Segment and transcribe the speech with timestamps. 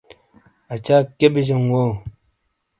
[0.73, 1.83] اچاک کیئے بی جاؤں وو؟